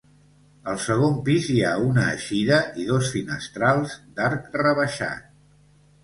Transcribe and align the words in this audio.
Al 0.69 0.77
segon 0.83 1.17
pis 1.25 1.49
hi 1.55 1.57
ha 1.65 1.73
una 1.89 2.05
eixida 2.13 2.57
i 2.83 2.85
dos 2.91 3.11
finestrals 3.17 3.93
d'arc 4.21 4.57
rebaixat. 4.63 5.29